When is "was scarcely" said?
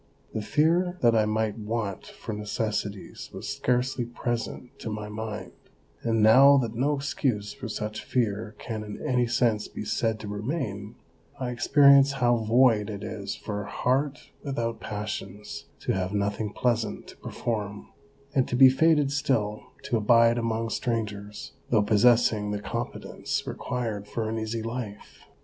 3.31-4.03